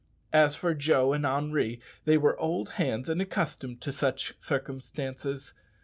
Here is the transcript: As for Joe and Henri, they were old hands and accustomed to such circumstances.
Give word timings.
As 0.33 0.55
for 0.55 0.73
Joe 0.73 1.13
and 1.13 1.27
Henri, 1.27 1.79
they 2.05 2.17
were 2.17 2.35
old 2.39 2.69
hands 2.69 3.07
and 3.07 3.21
accustomed 3.21 3.81
to 3.81 3.91
such 3.91 4.33
circumstances. 4.39 5.53